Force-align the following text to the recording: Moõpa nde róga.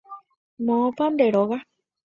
Moõpa 0.69 1.11
nde 1.13 1.31
róga. 1.37 1.63